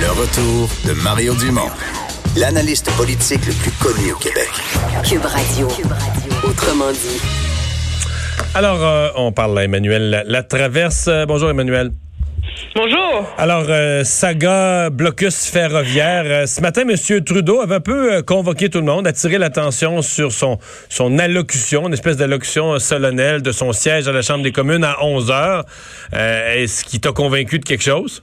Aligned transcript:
Le 0.00 0.10
retour 0.10 0.68
de 0.86 0.92
Mario 1.02 1.34
Dumont, 1.34 1.70
l'analyste 2.36 2.90
politique 2.96 3.46
le 3.46 3.52
plus 3.52 3.70
connu 3.72 4.12
au 4.12 4.16
Québec. 4.16 4.50
Cube 5.04 5.24
Radio. 5.24 5.68
Autrement 6.44 6.92
dit. 6.92 7.20
Alors, 8.54 8.82
euh, 8.82 9.08
on 9.16 9.32
parle 9.32 9.58
à 9.58 9.64
Emmanuel 9.64 10.24
Latraverse. 10.26 11.08
Euh, 11.08 11.26
bonjour, 11.26 11.50
Emmanuel. 11.50 11.92
Bonjour. 12.74 13.26
Alors, 13.38 13.64
euh, 13.68 14.04
saga 14.04 14.90
blocus 14.90 15.50
ferroviaire. 15.50 16.24
Euh, 16.26 16.46
ce 16.46 16.60
matin, 16.60 16.82
M. 16.82 17.24
Trudeau 17.24 17.60
avait 17.60 17.76
un 17.76 17.80
peu 17.80 18.16
euh, 18.16 18.22
convoqué 18.22 18.68
tout 18.68 18.80
le 18.80 18.84
monde, 18.84 19.06
attiré 19.06 19.38
l'attention 19.38 20.02
sur 20.02 20.32
son, 20.32 20.58
son 20.88 21.18
allocution, 21.18 21.86
une 21.86 21.94
espèce 21.94 22.16
d'allocution 22.18 22.78
solennelle 22.78 23.42
de 23.42 23.52
son 23.52 23.72
siège 23.72 24.08
à 24.08 24.12
la 24.12 24.22
Chambre 24.22 24.42
des 24.42 24.52
communes 24.52 24.84
à 24.84 25.02
11 25.02 25.30
heures. 25.30 25.64
Est-ce 26.12 26.84
qu'il 26.84 27.00
t'a 27.00 27.12
convaincu 27.12 27.58
de 27.58 27.64
quelque 27.64 27.84
chose? 27.84 28.22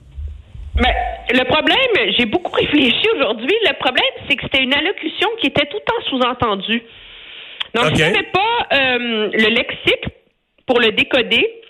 Mais 0.76 0.82
ben, 0.82 1.13
le 1.30 1.44
problème, 1.44 2.12
j'ai 2.16 2.26
beaucoup 2.26 2.52
réfléchi 2.52 3.06
aujourd'hui. 3.14 3.54
Le 3.66 3.78
problème, 3.78 4.04
c'est 4.28 4.36
que 4.36 4.42
c'était 4.42 4.62
une 4.62 4.74
allocution 4.74 5.28
qui 5.40 5.46
était 5.48 5.66
tout 5.66 5.78
le 5.78 5.84
temps 5.84 6.08
sous-entendue. 6.08 6.82
Donc, 7.74 7.86
okay. 7.86 7.96
je 7.96 8.02
n'avais 8.04 8.28
pas 8.32 8.68
le 8.70 9.48
lexique 9.48 10.04
pour 10.66 10.80
le 10.80 10.92
décoder. 10.92 11.60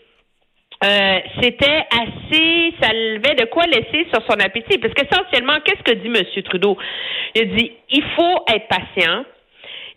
Euh, 0.85 1.19
c'était 1.41 1.87
assez, 1.91 2.75
ça 2.81 2.93
levait 2.93 3.37
de 3.37 3.47
quoi 3.47 3.65
laisser 3.67 4.07
sur 4.13 4.23
son 4.29 4.39
appétit. 4.41 4.79
Parce 4.79 4.93
qu'essentiellement, 4.95 5.59
qu'est-ce 5.65 5.83
que 5.83 5.99
dit 5.99 6.09
M. 6.09 6.43
Trudeau? 6.45 6.77
Il 7.35 7.43
a 7.43 7.45
dit, 7.47 7.73
il 7.91 8.03
faut 8.17 8.45
être 8.53 8.69
patient. 8.69 9.25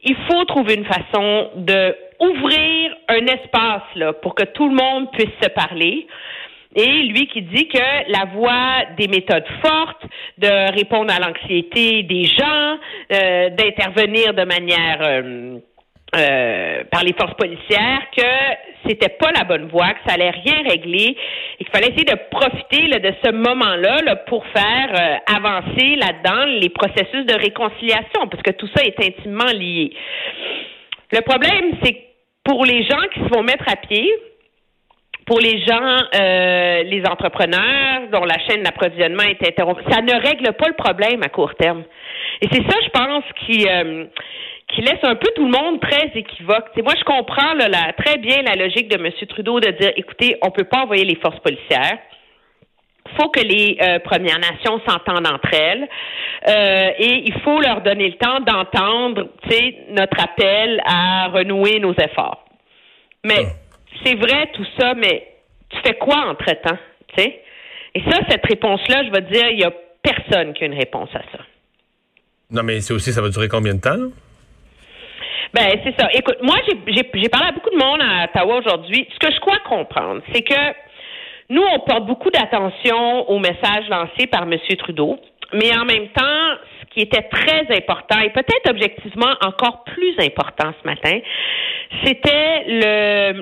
Il 0.03 0.15
faut 0.29 0.45
trouver 0.45 0.75
une 0.75 0.85
façon 0.85 1.49
de 1.55 1.95
ouvrir 2.19 2.95
un 3.09 3.25
espace 3.25 3.83
là, 3.95 4.13
pour 4.13 4.35
que 4.35 4.43
tout 4.43 4.69
le 4.69 4.75
monde 4.75 5.11
puisse 5.11 5.33
se 5.41 5.49
parler. 5.49 6.07
Et 6.75 7.03
lui 7.03 7.27
qui 7.27 7.41
dit 7.41 7.67
que 7.67 8.11
la 8.11 8.25
voie 8.33 8.85
des 8.97 9.07
méthodes 9.07 9.47
fortes, 9.63 10.03
de 10.37 10.73
répondre 10.75 11.13
à 11.13 11.19
l'anxiété 11.19 12.03
des 12.03 12.25
gens, 12.25 12.77
euh, 13.11 13.49
d'intervenir 13.49 14.33
de 14.33 14.43
manière 14.43 14.99
euh, 15.01 15.57
euh, 16.15 16.83
par 16.91 17.03
les 17.03 17.13
forces 17.13 17.33
policières 17.35 18.01
que 18.15 18.87
c'était 18.87 19.09
pas 19.09 19.31
la 19.31 19.43
bonne 19.43 19.67
voie, 19.69 19.89
que 19.89 19.99
ça 20.07 20.13
allait 20.13 20.29
rien 20.29 20.61
régler 20.69 21.17
et 21.59 21.63
qu'il 21.63 21.73
fallait 21.73 21.87
essayer 21.87 22.05
de 22.05 22.19
profiter 22.29 22.87
de 22.99 23.13
ce 23.23 23.31
moment-là 23.31 24.01
là, 24.03 24.15
pour 24.15 24.45
faire 24.47 25.19
avancer 25.35 25.95
là-dedans 25.95 26.45
les 26.59 26.69
processus 26.69 27.25
de 27.25 27.33
réconciliation, 27.33 28.27
parce 28.29 28.43
que 28.43 28.51
tout 28.51 28.69
ça 28.75 28.83
est 28.83 28.99
intimement 29.03 29.51
lié. 29.51 29.91
Le 31.11 31.21
problème, 31.21 31.77
c'est 31.83 31.93
que 31.93 31.99
pour 32.43 32.63
les 32.65 32.83
gens 32.83 33.01
qui 33.13 33.19
se 33.19 33.33
vont 33.33 33.43
mettre 33.43 33.65
à 33.67 33.75
pied, 33.75 34.09
pour 35.27 35.39
les 35.39 35.63
gens, 35.63 35.97
euh, 36.15 36.83
les 36.83 37.03
entrepreneurs 37.05 38.09
dont 38.11 38.23
la 38.23 38.39
chaîne 38.47 38.63
d'approvisionnement 38.63 39.23
est 39.23 39.47
interrompue, 39.47 39.83
ça 39.91 40.01
ne 40.01 40.13
règle 40.13 40.53
pas 40.53 40.67
le 40.67 40.73
problème 40.73 41.21
à 41.21 41.29
court 41.29 41.53
terme. 41.55 41.83
Et 42.41 42.47
c'est 42.51 42.63
ça, 42.63 42.77
je 42.83 42.89
pense, 42.89 43.23
qui 43.45 43.65
qui 44.73 44.81
laisse 44.81 44.99
un 45.03 45.15
peu 45.15 45.29
tout 45.33 45.45
le 45.45 45.51
monde 45.51 45.79
très 45.79 46.11
équivoque. 46.13 46.65
C'est 46.75 46.81
moi, 46.81 46.93
je 46.97 47.03
comprends 47.05 47.53
là, 47.53 47.93
très 47.97 48.17
bien 48.17 48.41
la 48.41 48.61
logique 48.61 48.89
de 48.89 48.97
M. 48.97 49.09
Trudeau 49.29 49.61
de 49.61 49.71
dire, 49.71 49.93
écoutez, 49.95 50.37
on 50.41 50.51
peut 50.51 50.65
pas 50.65 50.79
envoyer 50.79 51.05
les 51.05 51.15
forces 51.15 51.39
policières 51.39 51.99
faut 53.15 53.29
que 53.29 53.41
les 53.41 53.77
euh, 53.81 53.99
Premières 53.99 54.39
Nations 54.39 54.79
s'entendent 54.87 55.27
entre 55.27 55.53
elles 55.53 55.87
euh, 56.47 56.89
et 56.97 57.23
il 57.25 57.33
faut 57.41 57.59
leur 57.59 57.81
donner 57.81 58.09
le 58.09 58.17
temps 58.17 58.39
d'entendre 58.39 59.29
notre 59.89 60.23
appel 60.23 60.81
à 60.85 61.29
renouer 61.29 61.79
nos 61.79 61.93
efforts. 61.93 62.45
Mais 63.23 63.45
ah. 63.45 63.66
C'est 64.07 64.15
vrai 64.15 64.49
tout 64.53 64.65
ça, 64.79 64.93
mais 64.93 65.27
tu 65.69 65.77
fais 65.85 65.95
quoi 65.95 66.29
entre-temps? 66.29 66.77
Et 67.17 68.01
ça, 68.09 68.19
cette 68.29 68.45
réponse-là, 68.45 69.03
je 69.05 69.11
vais 69.11 69.21
te 69.21 69.33
dire, 69.33 69.49
il 69.49 69.57
n'y 69.57 69.63
a 69.63 69.71
personne 70.03 70.53
qui 70.53 70.63
a 70.63 70.67
une 70.67 70.77
réponse 70.77 71.09
à 71.15 71.21
ça. 71.31 71.43
Non, 72.51 72.61
mais 72.63 72.79
c'est 72.79 72.93
aussi, 72.93 73.11
ça 73.11 73.21
va 73.21 73.29
durer 73.29 73.47
combien 73.49 73.73
de 73.73 73.81
temps? 73.81 74.11
Ben, 75.53 75.67
c'est 75.83 75.99
ça. 75.99 76.07
Écoute, 76.13 76.37
moi, 76.43 76.55
j'ai 76.67 77.29
parlé 77.29 77.47
à 77.47 77.51
beaucoup 77.51 77.71
de 77.71 77.77
monde 77.77 77.99
à 78.01 78.25
Ottawa 78.25 78.57
aujourd'hui. 78.57 79.07
Ce 79.13 79.19
que 79.19 79.33
je 79.33 79.39
crois 79.39 79.57
comprendre, 79.67 80.21
c'est 80.31 80.43
que 80.43 80.59
nous, 81.49 81.63
on 81.63 81.79
porte 81.79 82.05
beaucoup 82.05 82.29
d'attention 82.29 83.29
aux 83.29 83.39
messages 83.39 83.89
lancés 83.89 84.27
par 84.27 84.43
M. 84.43 84.55
Trudeau, 84.77 85.19
mais 85.53 85.75
en 85.77 85.85
même 85.85 86.07
temps, 86.09 86.57
ce 86.81 86.93
qui 86.93 87.01
était 87.01 87.23
très 87.23 87.61
important 87.75 88.19
et 88.19 88.29
peut-être 88.29 88.69
objectivement 88.69 89.33
encore 89.41 89.83
plus 89.83 90.15
important 90.19 90.73
ce 90.81 90.87
matin, 90.87 91.19
c'était 92.03 92.65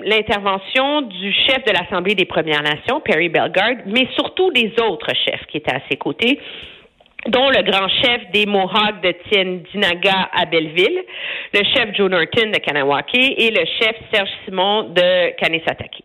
l'intervention 0.06 1.02
du 1.02 1.34
chef 1.34 1.64
de 1.66 1.72
l'Assemblée 1.72 2.16
des 2.16 2.26
Premières 2.26 2.62
Nations, 2.62 3.02
Perry 3.02 3.30
Bellegarde, 3.30 3.80
mais 3.88 4.08
surtout 4.16 4.52
des 4.52 4.74
autres 4.82 5.14
chefs 5.26 5.46
qui 5.48 5.58
étaient 5.58 5.76
à 5.76 5.82
ses 5.90 5.98
côtés 5.98 6.40
dont 7.28 7.50
le 7.50 7.64
grand 7.64 7.88
chef 7.88 8.30
des 8.32 8.46
Mohawks 8.46 9.02
de 9.02 9.12
Tiendinaga 9.30 10.30
à 10.32 10.46
Belleville, 10.46 11.02
le 11.54 11.64
chef 11.74 11.96
Joe 11.96 12.10
Norton 12.10 12.52
de 12.52 12.60
Kanawake 12.60 13.16
et 13.16 13.50
le 13.50 13.66
chef 13.80 13.96
Serge 14.14 14.30
Simon 14.46 14.90
de 14.90 15.32
Kanesatake. 15.38 16.04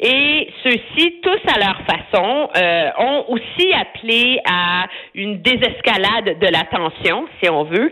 Et 0.00 0.48
ceux-ci, 0.62 1.20
tous 1.22 1.40
à 1.52 1.58
leur 1.58 1.80
façon, 1.82 2.48
euh, 2.56 2.90
ont 2.98 3.24
aussi 3.28 3.72
appelé 3.72 4.38
à 4.48 4.86
une 5.14 5.42
désescalade 5.42 6.38
de 6.38 6.46
la 6.46 6.64
tension, 6.64 7.26
si 7.42 7.50
on 7.50 7.64
veut, 7.64 7.90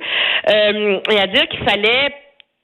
euh, 0.49 1.01
et 1.11 1.19
à 1.19 1.27
dire 1.27 1.49
qu'il 1.49 1.65
fallait 1.65 2.15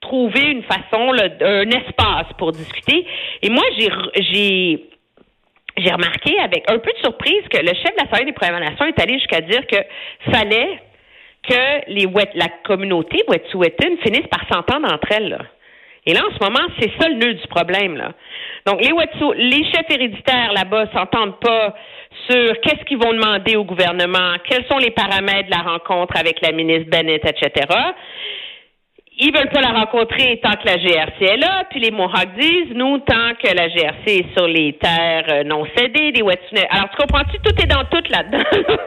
trouver 0.01 0.51
une 0.51 0.63
façon, 0.63 1.13
un 1.13 1.71
espace 1.71 2.27
pour 2.39 2.53
discuter. 2.53 3.07
Et 3.43 3.51
moi, 3.51 3.65
j'ai 3.77 4.89
j'ai 5.79 5.91
remarqué 5.91 6.39
avec 6.39 6.71
un 6.71 6.79
peu 6.79 6.93
de 6.93 6.99
surprise 6.99 7.43
que 7.51 7.59
le 7.59 7.69
chef 7.69 7.97
de 7.97 8.05
l'Assemblée 8.05 8.27
des 8.27 8.33
Premières 8.33 8.61
Nations 8.61 8.85
est 8.85 9.01
allé 9.01 9.15
jusqu'à 9.15 9.41
dire 9.41 9.67
que 9.67 9.79
fallait 10.31 10.79
que 11.49 11.91
les 11.91 12.07
la 12.35 12.49
communauté 12.65 13.23
Wet'suwet'en 13.29 13.97
finisse 14.03 14.27
par 14.29 14.47
s'entendre 14.53 14.93
entre 14.93 15.11
elles. 15.13 15.31
Là. 15.31 15.39
Et 16.07 16.15
là, 16.15 16.21
en 16.29 16.35
ce 16.35 16.43
moment, 16.43 16.67
c'est 16.79 16.91
ça 17.01 17.09
le 17.09 17.15
nœud 17.15 17.35
du 17.35 17.47
problème. 17.49 17.97
Là. 17.97 18.13
Donc, 18.67 18.85
les 18.85 18.93
Wet'su, 18.93 19.35
les 19.37 19.65
chefs 19.71 19.91
héréditaires 19.91 20.53
là-bas 20.53 20.87
s'entendent 20.93 21.39
pas 21.41 21.75
sur 22.29 22.61
qu'est-ce 22.61 22.85
qu'ils 22.85 22.99
vont 22.99 23.13
demander 23.13 23.57
au 23.57 23.65
gouvernement, 23.65 24.35
quels 24.49 24.65
sont 24.67 24.79
les 24.79 24.91
paramètres 24.91 25.49
de 25.49 25.57
la 25.57 25.63
rencontre 25.63 26.17
avec 26.19 26.41
la 26.43 26.53
ministre 26.53 26.91
Bennett, 26.91 27.25
etc 27.25 27.67
ils 29.19 29.33
veulent 29.33 29.51
pas 29.51 29.61
la 29.61 29.73
rencontrer 29.73 30.41
tant 30.43 30.53
que 30.53 30.67
la 30.67 30.79
GRC 30.79 31.21
est 31.21 31.37
là, 31.37 31.65
puis 31.71 31.81
les 31.81 31.91
Mohawks 31.91 32.35
disent, 32.39 32.75
nous, 32.75 32.99
tant 32.99 33.35
que 33.35 33.55
la 33.55 33.69
GRC 33.69 34.07
est 34.07 34.37
sur 34.37 34.49
les 34.49 34.73
terres 34.75 35.27
euh, 35.29 35.45
non 35.45 35.65
cédées, 35.77 36.13
des 36.13 36.23
Wet'suwet'en. 36.23 36.67
Alors, 36.71 36.89
tu 36.91 36.97
comprends-tu? 36.97 37.39
Tout 37.39 37.63
est 37.63 37.67
dans 37.67 37.85
tout 37.85 38.03
là-dedans. 38.11 38.83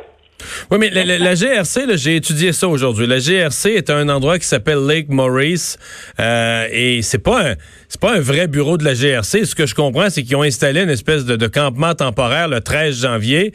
Oui, 0.71 0.77
mais 0.79 0.89
la, 0.89 1.35
GRC, 1.35 1.97
j'ai 1.97 2.15
étudié 2.15 2.53
ça 2.53 2.67
aujourd'hui. 2.67 3.07
La 3.07 3.19
GRC 3.19 3.71
est 3.71 3.89
un 3.89 4.09
endroit 4.09 4.39
qui 4.39 4.45
s'appelle 4.45 4.85
Lake 4.85 5.09
Maurice 5.09 5.77
euh, 6.19 6.67
et 6.71 7.01
c'est 7.01 7.19
pas 7.19 7.51
un 7.51 7.55
c'est 7.87 8.01
pas 8.01 8.15
un 8.15 8.19
vrai 8.19 8.47
bureau 8.47 8.77
de 8.77 8.83
la 8.83 8.93
GRC. 8.93 9.45
Ce 9.45 9.55
que 9.55 9.65
je 9.65 9.75
comprends, 9.75 10.09
c'est 10.09 10.23
qu'ils 10.23 10.35
ont 10.35 10.41
installé 10.41 10.81
une 10.81 10.89
espèce 10.89 11.23
de, 11.23 11.47
campement 11.47 11.93
temporaire 11.93 12.47
le 12.47 12.59
13 12.59 13.01
janvier 13.01 13.53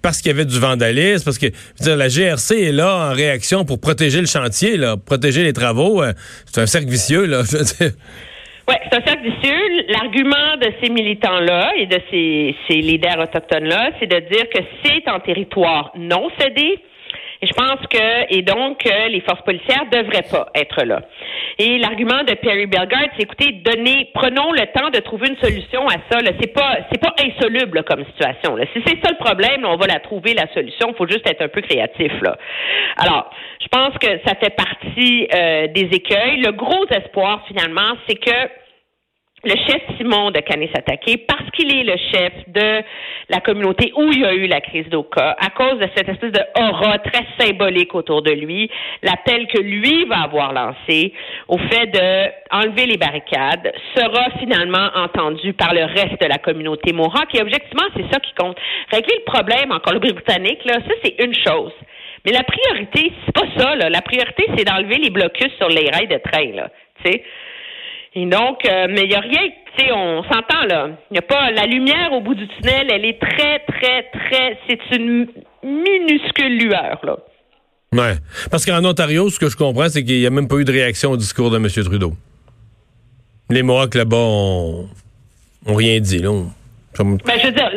parce 0.00 0.18
qu'il 0.18 0.28
y 0.28 0.30
avait 0.30 0.44
du 0.44 0.58
vandalisme, 0.58 1.24
parce 1.24 1.36
que 1.36 1.48
dire, 1.80 1.96
la 1.96 2.08
GRC 2.08 2.52
est 2.52 2.72
là 2.72 3.10
en 3.10 3.12
réaction 3.12 3.64
pour 3.64 3.80
protéger 3.80 4.20
le 4.20 4.26
chantier, 4.26 4.76
là, 4.76 4.96
protéger 4.96 5.42
les 5.42 5.52
travaux. 5.52 6.02
Euh, 6.02 6.12
c'est 6.46 6.62
un 6.62 6.66
cercle 6.66 6.88
vicieux, 6.88 7.26
là. 7.26 7.42
Oui, 8.68 8.74
c'est 8.84 8.96
un 8.96 9.04
cercle 9.04 9.28
vicieux. 9.28 9.84
L'argument 9.88 10.56
de 10.60 10.72
ces 10.80 10.90
militants-là 10.90 11.72
et 11.76 11.86
de 11.86 11.98
ces, 12.10 12.54
leaders 12.80 13.18
autochtones-là, 13.18 13.90
c'est 13.98 14.06
de 14.06 14.20
dire 14.20 14.48
que 14.50 14.60
c'est 14.84 15.08
en 15.08 15.18
territoire 15.20 15.90
non 15.96 16.30
cédé. 16.38 16.78
Et 17.42 17.46
je 17.46 17.52
pense 17.54 17.84
que, 17.88 18.34
et 18.34 18.42
donc, 18.42 18.84
les 18.84 19.20
forces 19.20 19.42
policières 19.42 19.86
devraient 19.90 20.28
pas 20.30 20.46
être 20.54 20.84
là. 20.84 21.00
Et 21.58 21.78
l'argument 21.78 22.22
de 22.22 22.34
Perry 22.34 22.66
Bellegarde, 22.66 23.10
c'est 23.16 23.24
écoutez, 23.24 23.52
donnez, 23.64 24.10
prenons 24.14 24.52
le 24.52 24.64
temps 24.72 24.90
de 24.90 25.00
trouver 25.00 25.28
une 25.28 25.36
solution 25.36 25.86
à 25.88 25.94
ça. 26.10 26.18
C'est 26.40 26.52
pas, 26.52 26.78
c'est 26.90 27.00
pas 27.00 27.14
insoluble 27.20 27.82
comme 27.84 28.04
situation. 28.06 28.56
Si 28.72 28.82
c'est 28.86 29.04
ça 29.04 29.10
le 29.10 29.22
problème, 29.24 29.64
on 29.64 29.76
va 29.76 29.86
la 29.86 30.00
trouver 30.00 30.34
la 30.34 30.46
solution. 30.54 30.88
Il 30.90 30.94
faut 30.94 31.08
juste 31.08 31.28
être 31.28 31.42
un 31.42 31.48
peu 31.48 31.60
créatif 31.60 32.12
là. 32.22 32.36
Alors, 32.96 33.30
je 33.60 33.68
pense 33.68 33.96
que 33.98 34.08
ça 34.26 34.34
fait 34.36 34.54
partie 34.54 35.28
euh, 35.34 35.66
des 35.68 35.88
écueils. 35.92 36.40
Le 36.40 36.52
gros 36.52 36.86
espoir 36.90 37.44
finalement, 37.48 37.96
c'est 38.08 38.16
que 38.16 38.61
le 39.44 39.56
chef 39.56 39.82
Simon 39.96 40.30
de 40.30 40.40
Kanesatake, 40.40 41.26
parce 41.26 41.50
qu'il 41.50 41.74
est 41.76 41.82
le 41.82 41.96
chef 42.12 42.32
de 42.48 42.82
la 43.28 43.40
communauté 43.40 43.92
où 43.96 44.12
il 44.12 44.20
y 44.20 44.24
a 44.24 44.34
eu 44.34 44.46
la 44.46 44.60
crise 44.60 44.88
d'Oka, 44.88 45.36
à 45.38 45.50
cause 45.50 45.78
de 45.78 45.88
cette 45.96 46.08
espèce 46.08 46.32
de 46.32 46.40
aura 46.60 46.98
très 46.98 47.24
symbolique 47.38 47.94
autour 47.94 48.22
de 48.22 48.30
lui, 48.30 48.70
l'appel 49.02 49.46
que 49.48 49.60
lui 49.60 50.04
va 50.04 50.22
avoir 50.22 50.52
lancé 50.52 51.12
au 51.48 51.58
fait 51.58 51.86
de 51.86 52.30
enlever 52.50 52.86
les 52.86 52.96
barricades 52.96 53.72
sera 53.96 54.30
finalement 54.38 54.90
entendu 54.94 55.52
par 55.54 55.74
le 55.74 55.84
reste 55.84 56.20
de 56.20 56.28
la 56.28 56.38
communauté 56.38 56.92
Mohawk. 56.92 57.34
Et 57.34 57.42
objectivement, 57.42 57.88
c'est 57.96 58.10
ça 58.12 58.20
qui 58.20 58.32
compte. 58.34 58.56
Régler 58.92 59.16
le 59.18 59.24
problème 59.24 59.72
en 59.72 59.80
Colombie-Britannique, 59.80 60.64
là, 60.64 60.74
ça 60.74 60.94
c'est 61.02 61.16
une 61.24 61.34
chose. 61.34 61.72
Mais 62.24 62.32
la 62.32 62.44
priorité, 62.44 63.12
c'est 63.26 63.34
pas 63.34 63.48
ça. 63.56 63.74
Là. 63.74 63.88
La 63.90 64.02
priorité, 64.02 64.46
c'est 64.56 64.64
d'enlever 64.64 64.96
les 64.96 65.10
blocus 65.10 65.50
sur 65.58 65.68
les 65.68 65.90
rails 65.90 66.06
de 66.06 66.18
train. 66.18 66.52
Là. 66.54 66.70
sais. 67.04 67.24
Et 68.14 68.26
donc, 68.26 68.64
euh, 68.66 68.86
mais 68.90 69.02
il 69.04 69.08
n'y 69.08 69.14
a 69.14 69.20
rien, 69.20 69.48
tu 69.76 69.84
sais, 69.84 69.92
on 69.92 70.22
s'entend 70.24 70.64
là. 70.68 70.90
Il 71.10 71.14
n'y 71.14 71.18
a 71.18 71.22
pas 71.22 71.50
la 71.50 71.66
lumière 71.66 72.12
au 72.12 72.20
bout 72.20 72.34
du 72.34 72.46
tunnel, 72.46 72.88
elle 72.90 73.04
est 73.04 73.18
très, 73.18 73.60
très, 73.60 74.02
très. 74.12 74.58
C'est 74.68 74.96
une 74.96 75.28
minuscule 75.62 76.58
lueur, 76.58 77.00
là. 77.02 77.16
Ouais. 77.92 78.14
Parce 78.50 78.64
qu'en 78.64 78.84
Ontario, 78.84 79.28
ce 79.28 79.38
que 79.38 79.48
je 79.48 79.56
comprends, 79.56 79.88
c'est 79.88 80.02
qu'il 80.02 80.18
n'y 80.18 80.26
a 80.26 80.30
même 80.30 80.48
pas 80.48 80.56
eu 80.56 80.64
de 80.64 80.72
réaction 80.72 81.10
au 81.10 81.16
discours 81.16 81.50
de 81.50 81.56
M. 81.56 81.68
Trudeau. 81.68 82.12
Les 83.50 83.62
Mohawks 83.62 83.94
là-bas 83.94 84.16
ont, 84.16 84.88
rien 85.66 86.00
dit. 86.00 86.18
Là. 86.18 86.30
Ben, 86.98 87.18
je 87.38 87.46
veux 87.46 87.52
dire, 87.52 87.70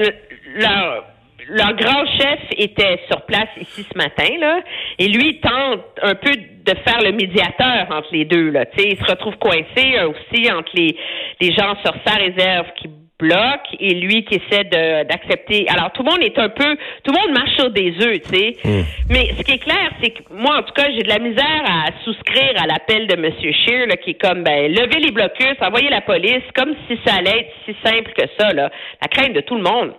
leur, 1.49 1.75
grand 1.75 2.05
chef 2.17 2.39
était 2.57 2.99
sur 3.09 3.21
place 3.23 3.49
ici 3.59 3.85
ce 3.91 3.97
matin, 3.97 4.29
là, 4.39 4.61
et 4.99 5.07
lui 5.09 5.39
tente 5.41 5.81
un 6.01 6.15
peu 6.15 6.31
de 6.65 6.73
faire 6.87 7.01
le 7.01 7.11
médiateur 7.11 7.87
entre 7.91 8.09
les 8.11 8.25
deux. 8.25 8.49
Là. 8.49 8.65
il 8.77 8.97
se 8.97 9.03
retrouve 9.03 9.37
coincé 9.37 9.99
aussi 10.03 10.51
entre 10.51 10.71
les, 10.73 10.95
les 11.39 11.53
gens 11.53 11.75
sur 11.83 11.93
sa 12.05 12.15
réserve 12.15 12.67
qui 12.77 12.89
bloc 13.19 13.61
et 13.79 13.93
lui 13.93 14.25
qui 14.25 14.35
essaie 14.35 14.65
d'accepter. 14.65 15.65
Alors 15.69 15.91
tout 15.93 16.03
le 16.03 16.11
monde 16.11 16.21
est 16.21 16.37
un 16.37 16.49
peu, 16.49 16.75
tout 17.03 17.13
le 17.13 17.19
monde 17.19 17.37
marche 17.37 17.55
sur 17.55 17.69
des 17.71 17.93
œufs, 18.01 18.21
tu 18.23 18.35
sais. 18.35 18.55
Hmm. 18.63 18.83
Mais 19.09 19.31
ce 19.37 19.43
qui 19.43 19.53
est 19.53 19.63
clair, 19.63 19.89
c'est 20.01 20.09
que 20.11 20.21
moi, 20.31 20.57
en 20.57 20.63
tout 20.63 20.73
cas, 20.73 20.87
j'ai 20.91 21.01
de 21.01 21.07
la 21.07 21.19
misère 21.19 21.63
à 21.65 21.91
souscrire 22.03 22.53
à 22.61 22.67
l'appel 22.67 23.07
de 23.07 23.13
M. 23.13 23.31
Scheer, 23.39 23.87
là, 23.87 23.95
qui 23.97 24.11
est 24.11 24.21
comme, 24.21 24.43
ben, 24.43 24.71
lever 24.71 24.99
les 24.99 25.11
blocus, 25.11 25.55
envoyer 25.61 25.89
la 25.89 26.01
police, 26.01 26.43
comme 26.55 26.73
si 26.87 26.99
ça 27.05 27.15
allait 27.15 27.39
être 27.39 27.53
si 27.65 27.75
simple 27.83 28.11
que 28.17 28.25
ça. 28.37 28.51
Là. 28.53 28.69
La 29.01 29.07
crainte 29.07 29.33
de 29.33 29.41
tout 29.41 29.55
le 29.55 29.63
monde 29.63 29.93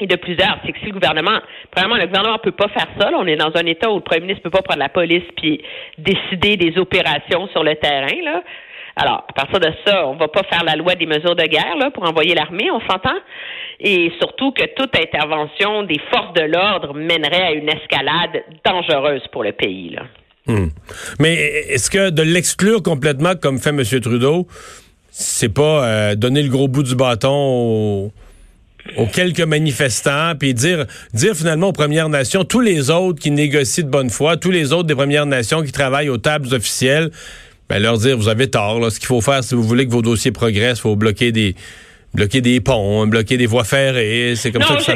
et 0.00 0.06
de 0.06 0.16
plusieurs, 0.16 0.58
c'est 0.64 0.72
que 0.72 0.78
si 0.78 0.86
le 0.86 0.92
gouvernement, 0.92 1.40
premièrement, 1.70 1.96
le 1.96 2.06
gouvernement 2.06 2.38
peut 2.38 2.52
pas 2.52 2.68
faire 2.68 2.86
ça. 2.98 3.10
On 3.14 3.26
est 3.26 3.36
dans 3.36 3.52
un 3.54 3.66
état 3.66 3.90
où 3.90 3.96
le 3.96 4.02
premier 4.02 4.20
ministre 4.20 4.42
peut 4.42 4.50
pas 4.50 4.62
prendre 4.62 4.80
la 4.80 4.88
police 4.88 5.24
puis 5.36 5.60
décider 5.98 6.56
des 6.56 6.78
opérations 6.78 7.48
sur 7.48 7.64
le 7.64 7.74
terrain. 7.74 8.06
Alors, 8.96 9.24
à 9.28 9.32
partir 9.32 9.60
de 9.60 9.72
ça, 9.86 10.06
on 10.06 10.14
ne 10.14 10.18
va 10.18 10.28
pas 10.28 10.42
faire 10.44 10.64
la 10.64 10.76
loi 10.76 10.94
des 10.94 11.06
mesures 11.06 11.36
de 11.36 11.44
guerre 11.44 11.76
pour 11.94 12.08
envoyer 12.08 12.34
l'armée, 12.34 12.70
on 12.70 12.80
s'entend? 12.80 13.16
Et 13.80 14.12
surtout 14.18 14.52
que 14.52 14.64
toute 14.74 14.96
intervention 14.96 15.84
des 15.84 16.00
forces 16.12 16.32
de 16.34 16.42
l'ordre 16.42 16.94
mènerait 16.94 17.42
à 17.42 17.52
une 17.52 17.68
escalade 17.68 18.42
dangereuse 18.64 19.22
pour 19.32 19.44
le 19.44 19.52
pays. 19.52 19.96
Hmm. 20.46 20.68
Mais 21.20 21.34
est-ce 21.34 21.90
que 21.90 22.10
de 22.10 22.22
l'exclure 22.22 22.82
complètement, 22.82 23.34
comme 23.40 23.58
fait 23.58 23.70
M. 23.70 23.82
Trudeau, 24.00 24.46
c'est 25.10 25.52
pas 25.52 25.84
euh, 25.84 26.14
donner 26.14 26.42
le 26.42 26.48
gros 26.48 26.66
bout 26.68 26.82
du 26.82 26.96
bâton 26.96 27.30
aux, 27.30 28.12
quelques 29.12 29.40
manifestants, 29.40 30.34
puis 30.38 30.54
dire, 30.54 30.86
dire 31.14 31.34
finalement 31.34 31.68
aux 31.68 31.72
Premières 31.72 32.08
Nations, 32.08 32.44
tous 32.44 32.60
les 32.60 32.90
autres 32.90 33.20
qui 33.20 33.30
négocient 33.30 33.84
de 33.84 33.90
bonne 33.90 34.10
foi, 34.10 34.36
tous 34.36 34.50
les 34.50 34.72
autres 34.72 34.86
des 34.86 34.94
Premières 34.94 35.26
Nations 35.26 35.62
qui 35.62 35.72
travaillent 35.72 36.08
aux 36.08 36.18
tables 36.18 36.52
officielles, 36.54 37.10
ben 37.68 37.82
leur 37.82 37.98
dire 37.98 38.16
vous 38.16 38.28
avez 38.28 38.48
tort. 38.48 38.80
Là. 38.80 38.90
Ce 38.90 38.98
qu'il 38.98 39.06
faut 39.06 39.20
faire, 39.20 39.44
si 39.44 39.54
vous 39.54 39.62
voulez 39.62 39.86
que 39.86 39.92
vos 39.92 40.02
dossiers 40.02 40.32
progressent, 40.32 40.78
il 40.78 40.82
faut 40.82 40.96
bloquer 40.96 41.32
des 41.32 41.54
bloquer 42.14 42.40
des 42.40 42.60
ponts, 42.60 43.06
bloquer 43.06 43.36
des 43.36 43.46
voies 43.46 43.64
ferrées. 43.64 44.34
C'est 44.36 44.50
comme 44.50 44.62
ça 44.62 44.76
que 44.76 44.82
ça. 44.82 44.94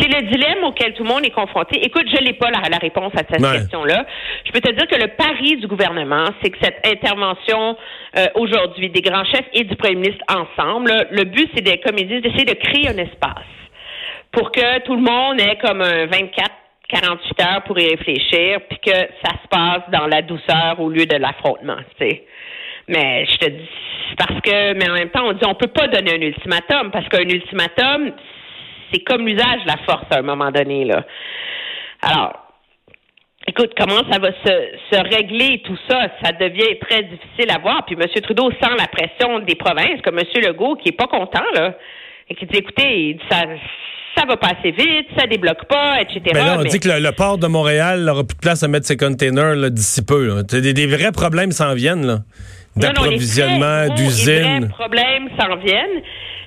C'est 0.00 0.08
le 0.08 0.26
dilemme 0.30 0.64
auquel 0.64 0.94
tout 0.94 1.02
le 1.02 1.08
monde 1.08 1.24
est 1.24 1.30
confronté. 1.30 1.84
Écoute, 1.84 2.06
je 2.08 2.22
n'ai 2.22 2.32
pas 2.34 2.50
la, 2.50 2.78
réponse 2.78 3.12
à 3.14 3.22
cette 3.28 3.42
question-là. 3.42 4.04
Je 4.44 4.52
peux 4.52 4.60
te 4.60 4.70
dire 4.72 4.86
que 4.86 4.96
le 4.96 5.08
pari 5.08 5.56
du 5.56 5.66
gouvernement, 5.66 6.26
c'est 6.42 6.50
que 6.50 6.58
cette 6.60 6.86
intervention 6.86 7.76
euh, 8.16 8.26
aujourd'hui 8.34 8.90
des 8.90 9.00
grands 9.00 9.24
chefs 9.24 9.46
et 9.52 9.64
du 9.64 9.76
premier 9.76 9.96
ministre 9.96 10.24
ensemble, 10.28 10.92
le 11.10 11.24
but, 11.24 11.50
c'est, 11.54 11.62
de, 11.62 11.82
comme 11.82 11.98
ils 11.98 12.08
disent, 12.08 12.22
d'essayer 12.22 12.44
de 12.44 12.54
créer 12.54 12.88
un 12.88 12.98
espace 12.98 13.46
pour 14.32 14.50
que 14.50 14.80
tout 14.80 14.96
le 14.96 15.02
monde 15.02 15.40
ait 15.40 15.58
comme 15.62 15.80
un 15.80 16.06
24 16.06 16.50
48 16.88 17.40
heures 17.40 17.62
pour 17.64 17.78
y 17.78 17.88
réfléchir, 17.88 18.60
puis 18.68 18.78
que 18.78 18.96
ça 19.24 19.32
se 19.42 19.48
passe 19.48 19.82
dans 19.90 20.06
la 20.06 20.22
douceur 20.22 20.78
au 20.78 20.90
lieu 20.90 21.06
de 21.06 21.16
l'affrontement, 21.16 21.78
tu 21.98 22.06
sais. 22.06 22.24
Mais 22.88 23.24
je 23.24 23.36
te 23.38 23.48
dis, 23.48 23.68
parce 24.18 24.40
que, 24.42 24.74
mais 24.74 24.88
en 24.90 24.94
même 24.94 25.08
temps, 25.08 25.26
on 25.26 25.32
dit 25.32 25.44
on 25.46 25.54
peut 25.54 25.68
pas 25.68 25.88
donner 25.88 26.12
un 26.12 26.20
ultimatum, 26.20 26.90
parce 26.90 27.08
qu'un 27.08 27.22
ultimatum, 27.22 28.12
c'est 28.94 29.02
comme 29.02 29.26
l'usage 29.26 29.62
de 29.62 29.68
la 29.68 29.78
force 29.88 30.06
à 30.10 30.18
un 30.18 30.22
moment 30.22 30.50
donné, 30.50 30.84
là. 30.84 31.04
Alors, 32.02 32.32
écoute, 33.48 33.72
comment 33.76 34.02
ça 34.10 34.18
va 34.18 34.28
se, 34.28 34.52
se 34.92 35.16
régler 35.16 35.62
tout 35.64 35.76
ça? 35.88 36.08
Ça 36.22 36.32
devient 36.32 36.78
très 36.80 37.02
difficile 37.02 37.50
à 37.50 37.58
voir. 37.58 37.84
Puis 37.86 37.96
M. 37.98 38.06
Trudeau 38.22 38.50
sent 38.50 38.70
la 38.78 38.86
pression 38.86 39.40
des 39.40 39.54
provinces, 39.54 40.00
comme 40.02 40.18
M. 40.18 40.26
Legault, 40.42 40.76
qui 40.76 40.90
est 40.90 40.96
pas 40.96 41.06
content, 41.06 41.44
là, 41.54 41.74
et 42.28 42.34
qui 42.34 42.46
dit, 42.46 42.58
écoutez, 42.58 43.18
ça, 43.30 43.42
ça 44.16 44.24
va 44.26 44.36
pas 44.36 44.52
assez 44.58 44.70
vite, 44.70 45.08
ça 45.18 45.26
débloque 45.26 45.64
pas, 45.66 46.00
etc. 46.00 46.20
Mais 46.34 46.40
là, 46.40 46.56
on 46.58 46.62
dit 46.62 46.78
que 46.78 46.88
le, 46.88 47.12
port 47.12 47.38
de 47.38 47.46
Montréal 47.46 48.04
n'aura 48.04 48.24
plus 48.24 48.36
de 48.36 48.40
place 48.40 48.62
à 48.62 48.68
mettre 48.68 48.86
ses 48.86 48.96
containers 48.96 49.70
d'ici 49.70 50.04
peu. 50.04 50.42
Des, 50.44 50.72
des, 50.72 50.86
vrais 50.86 51.12
problèmes 51.12 51.52
s'en 51.52 51.74
viennent, 51.74 52.06
là. 52.06 52.18
D'approvisionnement, 52.76 53.94
d'usines. 53.94 54.34
Les 54.34 54.58
vrais 54.60 54.68
problèmes 54.68 55.28
s'en 55.38 55.56
viennent. 55.56 56.02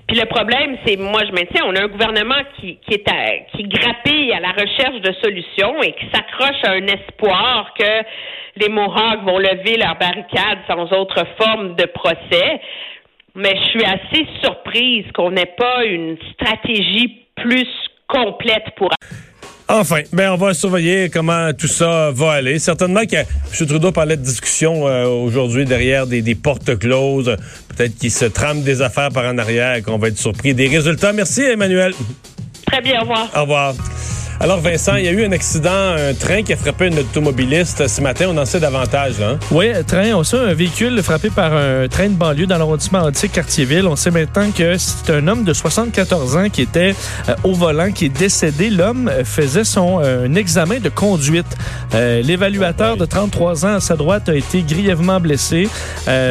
Puis 0.07 0.17
le 0.17 0.25
problème, 0.25 0.77
c'est, 0.85 0.95
moi, 0.95 1.21
je 1.27 1.33
maintiens, 1.33 1.63
on 1.65 1.75
a 1.75 1.83
un 1.83 1.87
gouvernement 1.87 2.41
qui, 2.55 2.77
qui 2.77 2.93
est 2.93 3.09
à, 3.09 3.39
qui 3.51 3.63
grappille 3.63 4.31
à 4.31 4.39
la 4.39 4.51
recherche 4.51 5.01
de 5.01 5.11
solutions 5.21 5.83
et 5.83 5.91
qui 5.91 6.05
s'accroche 6.13 6.63
à 6.63 6.71
un 6.71 6.87
espoir 6.87 7.73
que 7.77 8.03
les 8.55 8.69
Mohawks 8.69 9.25
vont 9.25 9.37
lever 9.37 9.75
leurs 9.77 9.97
barricades 9.97 10.59
sans 10.69 10.91
autre 10.93 11.25
forme 11.39 11.75
de 11.75 11.85
procès. 11.87 12.61
Mais 13.35 13.53
je 13.55 13.69
suis 13.69 13.83
assez 13.83 14.25
surprise 14.41 15.05
qu'on 15.13 15.31
n'ait 15.31 15.53
pas 15.57 15.83
une 15.83 16.17
stratégie 16.33 17.25
plus 17.35 17.67
complète 18.07 18.75
pour. 18.77 18.89
Enfin, 19.69 20.01
ben 20.13 20.31
on 20.31 20.37
va 20.37 20.53
surveiller 20.53 21.09
comment 21.09 21.51
tout 21.53 21.67
ça 21.67 22.11
va 22.11 22.33
aller. 22.33 22.57
Certainement 22.57 23.05
que 23.05 23.17
M. 23.17 23.67
Trudeau 23.67 23.91
parlait 23.91 24.15
de 24.15 24.21
discussion 24.21 24.87
euh, 24.87 25.05
aujourd'hui 25.07 25.65
derrière 25.65 26.07
des, 26.07 26.21
des, 26.21 26.35
portes 26.35 26.77
closes. 26.79 27.35
Peut-être 27.75 27.97
qu'il 27.97 28.11
se 28.11 28.25
trame 28.25 28.61
des 28.61 28.81
affaires 28.81 29.09
par 29.09 29.25
en 29.25 29.37
arrière, 29.37 29.83
qu'on 29.83 29.97
va 29.97 30.07
être 30.07 30.17
surpris 30.17 30.53
des 30.53 30.67
résultats. 30.67 31.11
Merci, 31.11 31.41
Emmanuel. 31.41 31.93
Très 32.65 32.81
bien, 32.81 32.99
au 32.99 33.01
revoir. 33.01 33.29
Au 33.35 33.41
revoir. 33.41 33.75
Alors, 34.39 34.59
Vincent, 34.59 34.95
il 34.97 35.05
y 35.05 35.07
a 35.07 35.11
eu 35.11 35.25
un 35.25 35.31
accident, 35.31 35.71
un 35.71 36.13
train 36.13 36.43
qui 36.43 36.53
a 36.53 36.57
frappé 36.57 36.89
un 36.93 36.97
automobiliste 36.97 37.87
ce 37.87 38.01
matin. 38.01 38.27
On 38.29 38.37
en 38.37 38.45
sait 38.45 38.59
davantage, 38.59 39.15
hein? 39.19 39.39
Oui, 39.49 39.71
train. 39.87 40.13
On 40.13 40.23
sait 40.23 40.37
un 40.37 40.53
véhicule 40.53 41.01
frappé 41.01 41.31
par 41.31 41.53
un 41.53 41.87
train 41.87 42.07
de 42.09 42.13
banlieue 42.13 42.45
dans 42.45 42.59
l'arrondissement 42.59 42.99
antique 42.99 43.31
Quartier-Ville. 43.31 43.87
On 43.87 43.95
sait 43.95 44.11
maintenant 44.11 44.51
que 44.51 44.77
c'est 44.77 45.11
un 45.11 45.27
homme 45.27 45.43
de 45.43 45.53
74 45.53 46.37
ans 46.37 46.49
qui 46.49 46.61
était 46.61 46.93
euh, 47.29 47.35
au 47.43 47.53
volant, 47.53 47.91
qui 47.91 48.05
est 48.05 48.09
décédé. 48.09 48.69
L'homme 48.69 49.11
faisait 49.23 49.63
son 49.63 50.01
euh, 50.03 50.31
examen 50.35 50.79
de 50.79 50.89
conduite. 50.89 51.57
Euh, 51.95 52.21
l'évaluateur 52.21 52.95
de 52.95 53.05
33 53.05 53.65
ans 53.65 53.73
à 53.73 53.79
sa 53.79 53.95
droite 53.95 54.29
a 54.29 54.35
été 54.35 54.61
grièvement 54.61 55.19
blessé. 55.19 55.67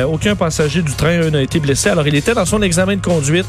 aucun 0.09 0.37
passager 0.37 0.83
du 0.83 0.93
train 0.93 1.29
n'a 1.31 1.43
été 1.43 1.59
blessé. 1.59 1.89
Alors, 1.89 2.07
il 2.07 2.15
était 2.15 2.35
dans 2.35 2.47
son 2.47 2.63
examen 2.63 2.95
de 2.95 3.03
conduite 3.03 3.47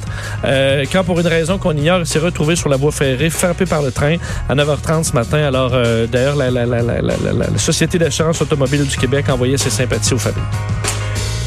quand, 0.92 1.04
pour 1.04 1.20
une 1.20 1.28
raison 1.28 1.60
qu'on 1.60 1.74
ignore, 1.74 2.00
il 2.00 2.08
s'est 2.08 2.20
retrouvé 2.20 2.56
sur 2.56 2.70
la 2.70 2.78
voie 2.78 2.92
ferrée, 2.92 3.30
frappé 3.30 3.66
par 3.66 3.84
le 3.84 3.92
train 3.92 4.18
à 4.50 4.56
9h30 4.56 5.04
ce 5.04 5.14
matin. 5.14 5.38
Alors, 5.38 5.72
euh, 5.74 6.08
d'ailleurs, 6.08 6.36
la, 6.36 6.50
la, 6.52 7.58
Société 7.58 7.98
d'assurance 7.98 8.42
automobile 8.42 8.86
du 8.86 8.98
Québec 8.98 9.26
a 9.30 9.34
envoyé 9.34 9.58
ses 9.58 9.70
sympathies 9.70 10.14
aux 10.14 10.20
familles. 10.20 10.42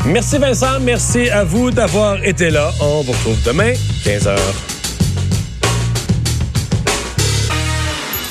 Merci 0.06 0.38
Vincent, 0.38 0.80
merci 0.80 1.28
à 1.28 1.44
vous 1.44 1.70
d'avoir 1.70 2.22
été 2.24 2.50
là. 2.50 2.72
On 2.80 3.02
vous 3.02 3.12
retrouve 3.12 3.42
demain, 3.44 3.72
15h. 4.04 4.69